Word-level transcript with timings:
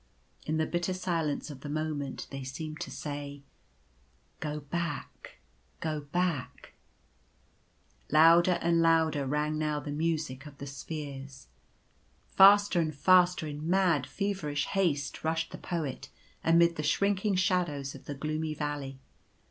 In 0.47 0.57
the 0.57 0.65
bitter 0.65 0.95
silence 0.95 1.51
of 1.51 1.59
the 1.61 1.69
moment, 1.69 2.25
they 2.31 2.43
seemed 2.43 2.79
to 2.79 2.89
say:" 2.89 3.43
Go 4.39 4.61
back! 4.61 5.37
Go 5.79 6.01
back!" 6.11 6.73
Louder 8.11 8.57
and 8.63 8.81
louder 8.81 9.27
rang 9.27 9.59
now 9.59 9.79
the 9.79 9.91
Music 9.91 10.47
of 10.47 10.57
the 10.57 10.65
Spheres. 10.65 11.49
Faster 12.31 12.79
and 12.79 12.95
faster 12.95 13.45
in 13.45 13.69
mad, 13.69 14.07
feverish 14.07 14.65
haste 14.65 15.23
rushed 15.23 15.51
the 15.51 15.59
Poet, 15.59 16.09
amid 16.43 16.77
the 16.77 16.81
shrinking 16.81 17.35
Shadows 17.35 17.93
of 17.93 18.05
the 18.05 18.15
gloomy 18.15 18.55
valley. 18.55 18.97